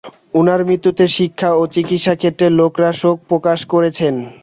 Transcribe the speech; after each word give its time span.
উনার 0.33 0.61
মৃত্যুতে 0.67 1.05
শিক্ষা 1.17 1.49
ও 1.53 1.71
চিকিৎসাক্ষেত্রের 1.73 2.51
লোকেরা 2.59 2.91
শোক 3.01 3.17
প্রকাশ 3.29 3.59
করেছেন। 3.73 4.13